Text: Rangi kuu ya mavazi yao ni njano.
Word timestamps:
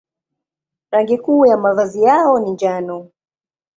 Rangi 0.91 1.17
kuu 1.17 1.45
ya 1.45 1.57
mavazi 1.57 2.03
yao 2.03 2.39
ni 2.39 2.51
njano. 2.51 3.09